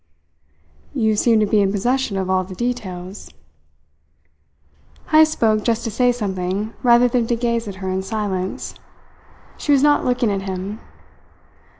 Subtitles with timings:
[0.95, 3.29] "You seem to be in possession of all the details."
[5.11, 8.73] Heyst spoke just to say something rather than to gaze at her in silence.
[9.57, 10.79] She was not looking at him.